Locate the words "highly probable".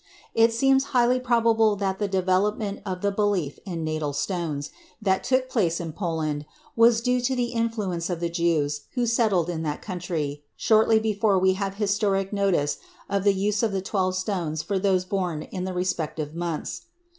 0.97-1.75